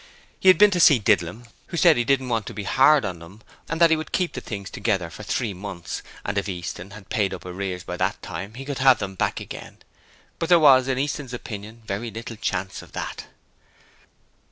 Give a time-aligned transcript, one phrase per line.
[0.39, 3.19] He had been to see Didlum, who said he didn't want to be hard on
[3.19, 6.89] them, and that he would keep the things together for three months, and if Easton
[6.89, 9.77] had paid up arrears by that time he could have them back again,
[10.39, 13.27] but there was, in Easton's opinion, very little chance of that.